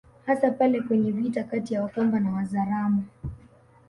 [0.27, 3.03] Hasa pale kwenye vita kati ya Wakamba na Wazaramo